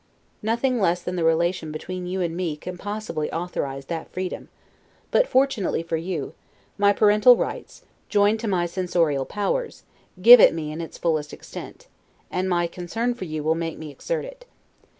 Nothing 0.41 0.79
less 0.79 0.99
than 1.03 1.15
the 1.15 1.23
relation 1.23 1.71
between 1.71 2.07
you 2.07 2.21
and 2.21 2.35
me 2.35 2.55
can 2.57 2.75
possibly 2.75 3.31
authorize 3.31 3.85
that 3.85 4.11
freedom; 4.11 4.49
but 5.11 5.27
fortunately 5.27 5.83
for 5.83 5.95
you, 5.95 6.33
my 6.75 6.91
parental 6.91 7.35
rights, 7.35 7.83
joined 8.09 8.39
to 8.39 8.47
my 8.47 8.65
censorial 8.65 9.25
powers, 9.25 9.83
give 10.19 10.39
it 10.39 10.55
me 10.55 10.71
in 10.71 10.81
its 10.81 10.97
fullest 10.97 11.33
extent, 11.33 11.85
and 12.31 12.49
my 12.49 12.65
concern 12.65 13.13
for 13.13 13.25
you 13.25 13.43
will 13.43 13.53
make 13.53 13.77
me 13.77 13.91
exert 13.91 14.25
it. 14.25 14.45